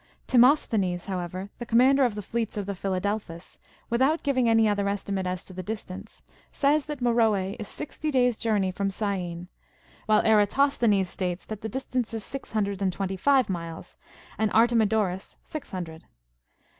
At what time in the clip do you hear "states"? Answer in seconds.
11.07-11.45